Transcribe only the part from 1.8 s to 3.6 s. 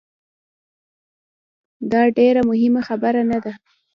داډیره مهمه خبره نه ده